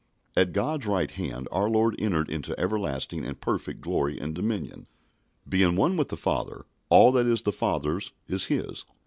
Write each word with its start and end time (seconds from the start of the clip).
At 0.35 0.51
God's 0.51 0.87
right 0.87 1.11
hand 1.11 1.47
our 1.51 1.69
Lord 1.69 1.95
entered 1.99 2.27
into 2.27 2.59
everlasting 2.59 3.23
and 3.23 3.39
perfect 3.39 3.81
glory 3.81 4.19
and 4.19 4.33
dominion. 4.33 4.87
Being 5.47 5.75
one 5.75 5.95
with 5.95 6.07
the 6.07 6.17
Father, 6.17 6.63
all 6.89 7.11
that 7.11 7.27
is 7.27 7.43
the 7.43 7.51
Father's 7.53 8.11
is 8.27 8.47
His. 8.47 8.83